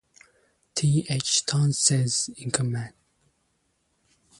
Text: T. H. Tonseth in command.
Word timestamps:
T. 0.73 1.05
H. 1.11 1.45
Tonseth 1.45 2.29
in 2.39 2.49
command. 2.49 2.95